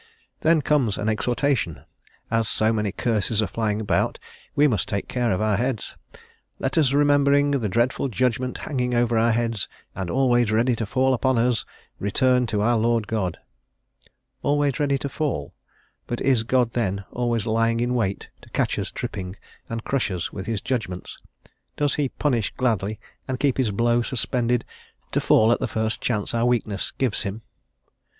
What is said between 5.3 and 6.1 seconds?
of our heads: